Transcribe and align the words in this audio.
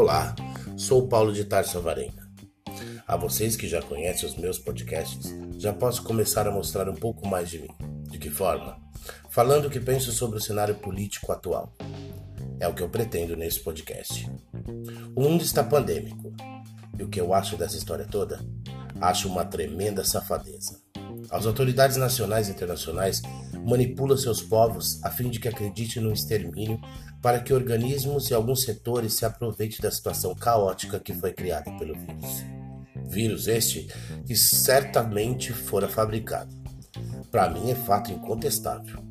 Olá, 0.00 0.34
sou 0.78 1.06
Paulo 1.06 1.30
de 1.30 1.44
Tarso 1.44 1.78
Varenga. 1.82 2.26
A 3.06 3.18
vocês 3.18 3.54
que 3.54 3.68
já 3.68 3.82
conhecem 3.82 4.26
os 4.26 4.34
meus 4.34 4.58
podcasts, 4.58 5.30
já 5.58 5.74
posso 5.74 6.02
começar 6.02 6.48
a 6.48 6.50
mostrar 6.50 6.88
um 6.88 6.94
pouco 6.94 7.28
mais 7.28 7.50
de 7.50 7.58
mim. 7.58 7.68
De 8.10 8.18
que 8.18 8.30
forma? 8.30 8.80
Falando 9.28 9.66
o 9.66 9.70
que 9.70 9.78
penso 9.78 10.10
sobre 10.10 10.38
o 10.38 10.40
cenário 10.40 10.74
político 10.76 11.30
atual. 11.30 11.76
É 12.58 12.66
o 12.66 12.72
que 12.72 12.82
eu 12.82 12.88
pretendo 12.88 13.36
nesse 13.36 13.60
podcast. 13.60 14.26
O 15.14 15.20
mundo 15.20 15.44
está 15.44 15.62
pandêmico. 15.62 16.32
E 16.98 17.02
o 17.02 17.08
que 17.08 17.20
eu 17.20 17.34
acho 17.34 17.58
dessa 17.58 17.76
história 17.76 18.06
toda? 18.10 18.40
Acho 19.02 19.28
uma 19.28 19.44
tremenda 19.44 20.02
safadeza. 20.02 20.80
As 21.28 21.46
autoridades 21.46 21.96
nacionais 21.96 22.48
e 22.48 22.52
internacionais 22.52 23.22
manipulam 23.66 24.16
seus 24.16 24.40
povos 24.40 25.02
a 25.02 25.10
fim 25.10 25.28
de 25.28 25.38
que 25.38 25.48
acreditem 25.48 26.02
no 26.02 26.12
extermínio 26.12 26.80
para 27.20 27.40
que 27.40 27.52
organismos 27.52 28.30
e 28.30 28.34
alguns 28.34 28.62
setores 28.62 29.14
se 29.14 29.24
aproveitem 29.24 29.78
da 29.80 29.90
situação 29.90 30.34
caótica 30.34 30.98
que 30.98 31.12
foi 31.12 31.32
criada 31.32 31.70
pelo 31.78 31.94
vírus. 31.94 32.44
Vírus 33.08 33.48
este 33.48 33.88
que 34.26 34.36
certamente 34.36 35.52
fora 35.52 35.88
fabricado. 35.88 36.54
Para 37.30 37.50
mim 37.50 37.70
é 37.70 37.74
fato 37.74 38.10
incontestável. 38.10 39.04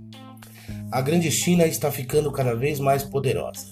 A 0.91 1.01
grande 1.01 1.31
China 1.31 1.65
está 1.65 1.91
ficando 1.91 2.31
cada 2.31 2.55
vez 2.55 2.79
mais 2.79 3.03
poderosa, 3.03 3.67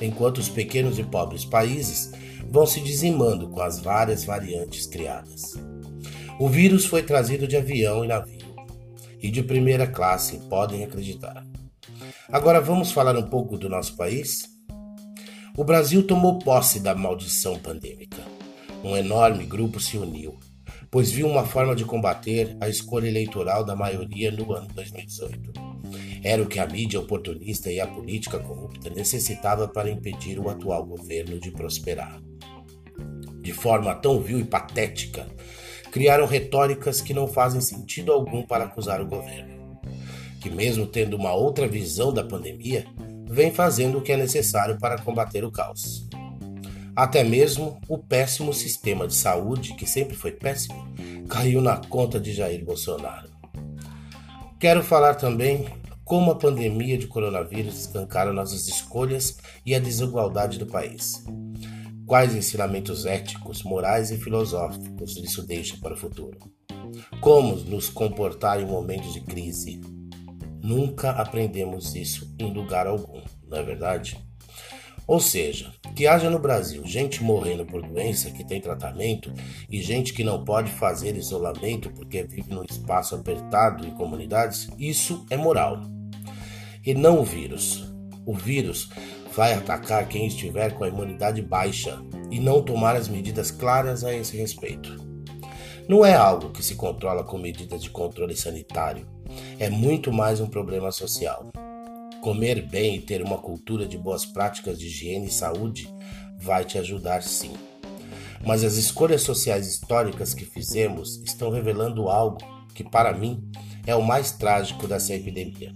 enquanto 0.00 0.38
os 0.38 0.48
pequenos 0.48 0.98
e 0.98 1.04
pobres 1.04 1.44
países 1.44 2.12
vão 2.50 2.66
se 2.66 2.80
dizimando 2.80 3.48
com 3.48 3.60
as 3.62 3.80
várias 3.80 4.24
variantes 4.24 4.86
criadas. 4.86 5.54
O 6.40 6.48
vírus 6.48 6.86
foi 6.86 7.02
trazido 7.02 7.46
de 7.46 7.54
avião 7.54 8.02
e 8.02 8.08
navio, 8.08 8.56
e 9.22 9.30
de 9.30 9.42
primeira 9.42 9.86
classe, 9.86 10.38
podem 10.48 10.82
acreditar. 10.82 11.44
Agora 12.32 12.62
vamos 12.62 12.92
falar 12.92 13.14
um 13.14 13.28
pouco 13.28 13.58
do 13.58 13.68
nosso 13.68 13.94
país? 13.94 14.48
O 15.54 15.62
Brasil 15.64 16.02
tomou 16.02 16.38
posse 16.38 16.80
da 16.80 16.94
maldição 16.94 17.58
pandêmica. 17.58 18.22
Um 18.82 18.96
enorme 18.96 19.44
grupo 19.44 19.78
se 19.78 19.98
uniu, 19.98 20.40
pois 20.90 21.10
viu 21.10 21.28
uma 21.28 21.44
forma 21.44 21.76
de 21.76 21.84
combater 21.84 22.56
a 22.58 22.70
escolha 22.70 23.08
eleitoral 23.08 23.62
da 23.62 23.76
maioria 23.76 24.30
no 24.30 24.50
ano 24.54 24.68
2018. 24.68 25.52
Era 26.24 26.42
o 26.42 26.46
que 26.46 26.58
a 26.58 26.66
mídia 26.66 27.00
oportunista 27.00 27.70
e 27.70 27.78
a 27.78 27.86
política 27.86 28.38
corrupta 28.38 28.88
necessitava 28.88 29.68
para 29.68 29.90
impedir 29.90 30.38
o 30.38 30.48
atual 30.48 30.86
governo 30.86 31.38
de 31.38 31.50
prosperar. 31.50 32.18
De 33.42 33.52
forma 33.52 33.94
tão 33.94 34.22
vil 34.22 34.40
e 34.40 34.44
patética, 34.44 35.26
criaram 35.90 36.26
retóricas 36.26 37.00
que 37.00 37.14
não 37.14 37.26
fazem 37.26 37.60
sentido 37.60 38.12
algum 38.12 38.42
para 38.42 38.64
acusar 38.64 39.00
o 39.00 39.06
governo, 39.06 39.80
que, 40.40 40.48
mesmo 40.48 40.86
tendo 40.86 41.16
uma 41.16 41.32
outra 41.34 41.66
visão 41.66 42.12
da 42.12 42.24
pandemia, 42.24 42.86
vem 43.26 43.52
fazendo 43.52 43.98
o 43.98 44.02
que 44.02 44.12
é 44.12 44.16
necessário 44.16 44.78
para 44.78 44.98
combater 44.98 45.44
o 45.44 45.50
caos. 45.50 46.08
Até 46.94 47.22
mesmo 47.22 47.80
o 47.88 47.96
péssimo 47.96 48.52
sistema 48.52 49.06
de 49.06 49.14
saúde, 49.14 49.74
que 49.74 49.86
sempre 49.86 50.16
foi 50.16 50.32
péssimo, 50.32 50.86
caiu 51.28 51.60
na 51.60 51.76
conta 51.76 52.18
de 52.18 52.32
Jair 52.32 52.64
Bolsonaro. 52.64 53.30
Quero 54.58 54.82
falar 54.82 55.14
também 55.14 55.66
como 56.04 56.32
a 56.32 56.34
pandemia 56.34 56.98
de 56.98 57.06
coronavírus 57.06 57.80
escancara 57.80 58.32
nossas 58.32 58.66
escolhas 58.66 59.38
e 59.64 59.74
a 59.74 59.78
desigualdade 59.78 60.58
do 60.58 60.66
país. 60.66 61.24
Quais 62.10 62.34
ensinamentos 62.34 63.06
éticos, 63.06 63.62
morais 63.62 64.10
e 64.10 64.18
filosóficos 64.18 65.16
isso 65.18 65.46
deixa 65.46 65.76
para 65.76 65.94
o 65.94 65.96
futuro? 65.96 66.36
Como 67.20 67.54
nos 67.54 67.88
comportar 67.88 68.60
em 68.60 68.66
momentos 68.66 69.12
de 69.12 69.20
crise? 69.20 69.80
Nunca 70.60 71.12
aprendemos 71.12 71.94
isso 71.94 72.34
em 72.36 72.52
lugar 72.52 72.88
algum, 72.88 73.22
não 73.46 73.58
é 73.58 73.62
verdade? 73.62 74.18
Ou 75.06 75.20
seja, 75.20 75.72
que 75.94 76.08
haja 76.08 76.28
no 76.28 76.40
Brasil 76.40 76.84
gente 76.84 77.22
morrendo 77.22 77.64
por 77.64 77.80
doença 77.80 78.32
que 78.32 78.42
tem 78.42 78.60
tratamento 78.60 79.32
e 79.70 79.80
gente 79.80 80.12
que 80.12 80.24
não 80.24 80.44
pode 80.44 80.72
fazer 80.72 81.14
isolamento 81.14 81.90
porque 81.90 82.24
vive 82.24 82.52
num 82.52 82.64
espaço 82.64 83.14
apertado 83.14 83.86
em 83.86 83.94
comunidades, 83.94 84.68
isso 84.76 85.24
é 85.30 85.36
moral. 85.36 85.80
E 86.84 86.92
não 86.92 87.20
o 87.20 87.24
vírus. 87.24 87.89
O 88.26 88.34
vírus 88.34 88.88
vai 89.34 89.54
atacar 89.54 90.08
quem 90.08 90.26
estiver 90.26 90.74
com 90.74 90.84
a 90.84 90.88
imunidade 90.88 91.40
baixa 91.40 92.02
e 92.30 92.38
não 92.38 92.62
tomar 92.62 92.96
as 92.96 93.08
medidas 93.08 93.50
claras 93.50 94.04
a 94.04 94.14
esse 94.14 94.36
respeito. 94.36 94.96
Não 95.88 96.04
é 96.04 96.14
algo 96.14 96.50
que 96.50 96.62
se 96.62 96.74
controla 96.76 97.24
com 97.24 97.38
medidas 97.38 97.82
de 97.82 97.90
controle 97.90 98.36
sanitário, 98.36 99.06
é 99.58 99.68
muito 99.70 100.12
mais 100.12 100.40
um 100.40 100.46
problema 100.46 100.90
social. 100.90 101.50
Comer 102.20 102.62
bem 102.66 102.96
e 102.96 103.00
ter 103.00 103.22
uma 103.22 103.38
cultura 103.38 103.86
de 103.86 103.96
boas 103.96 104.26
práticas 104.26 104.78
de 104.78 104.86
higiene 104.86 105.26
e 105.26 105.32
saúde 105.32 105.92
vai 106.38 106.64
te 106.64 106.78
ajudar 106.78 107.22
sim. 107.22 107.52
Mas 108.44 108.64
as 108.64 108.74
escolhas 108.74 109.22
sociais 109.22 109.66
históricas 109.66 110.34
que 110.34 110.44
fizemos 110.44 111.22
estão 111.24 111.50
revelando 111.50 112.08
algo 112.08 112.38
que, 112.74 112.82
para 112.82 113.12
mim, 113.12 113.42
é 113.86 113.94
o 113.94 114.02
mais 114.02 114.32
trágico 114.32 114.86
dessa 114.86 115.14
epidemia. 115.14 115.74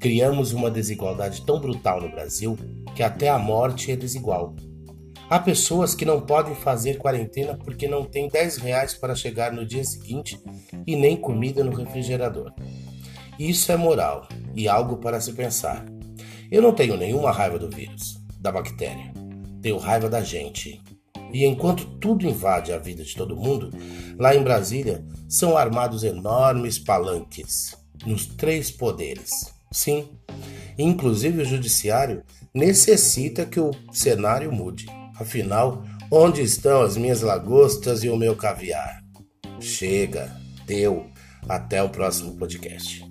Criamos 0.00 0.52
uma 0.52 0.70
desigualdade 0.70 1.44
tão 1.44 1.60
brutal 1.60 2.00
no 2.00 2.10
Brasil 2.10 2.56
que 2.96 3.02
até 3.02 3.28
a 3.28 3.38
morte 3.38 3.92
é 3.92 3.96
desigual. 3.96 4.56
Há 5.28 5.38
pessoas 5.38 5.94
que 5.94 6.06
não 6.06 6.22
podem 6.22 6.54
fazer 6.54 6.96
quarentena 6.96 7.54
porque 7.54 7.86
não 7.86 8.04
têm 8.04 8.26
10 8.26 8.56
reais 8.56 8.94
para 8.94 9.14
chegar 9.14 9.52
no 9.52 9.64
dia 9.64 9.84
seguinte 9.84 10.40
e 10.86 10.96
nem 10.96 11.16
comida 11.16 11.62
no 11.62 11.76
refrigerador. 11.76 12.50
Isso 13.38 13.70
é 13.70 13.76
moral 13.76 14.26
e 14.54 14.66
algo 14.66 14.96
para 14.96 15.20
se 15.20 15.34
pensar. 15.34 15.84
Eu 16.50 16.62
não 16.62 16.72
tenho 16.72 16.96
nenhuma 16.96 17.30
raiva 17.30 17.58
do 17.58 17.68
vírus, 17.68 18.18
da 18.40 18.50
bactéria. 18.50 19.12
Tenho 19.60 19.76
raiva 19.76 20.08
da 20.08 20.22
gente. 20.22 20.80
E 21.30 21.44
enquanto 21.44 21.84
tudo 21.98 22.26
invade 22.26 22.72
a 22.72 22.78
vida 22.78 23.04
de 23.04 23.14
todo 23.14 23.36
mundo, 23.36 23.70
lá 24.18 24.34
em 24.34 24.42
Brasília 24.42 25.04
são 25.28 25.58
armados 25.58 26.04
enormes 26.04 26.78
palanques 26.78 27.76
nos 28.04 28.24
três 28.26 28.70
poderes. 28.70 29.59
Sim, 29.72 30.08
inclusive 30.78 31.42
o 31.42 31.44
judiciário 31.44 32.22
necessita 32.54 33.46
que 33.46 33.60
o 33.60 33.70
cenário 33.92 34.50
mude. 34.50 34.86
Afinal, 35.16 35.84
onde 36.10 36.42
estão 36.42 36.82
as 36.82 36.96
minhas 36.96 37.20
lagostas 37.20 38.02
e 38.02 38.08
o 38.08 38.16
meu 38.16 38.34
caviar? 38.34 39.02
Chega, 39.60 40.34
deu. 40.66 41.06
Até 41.48 41.82
o 41.82 41.88
próximo 41.88 42.36
podcast. 42.36 43.09